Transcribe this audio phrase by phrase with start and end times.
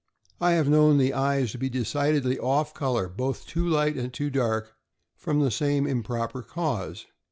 [0.39, 4.31] I have known the eyes to be decidedly off color, both too light and too
[4.31, 4.73] dark,
[5.15, 7.05] from the same improper cause.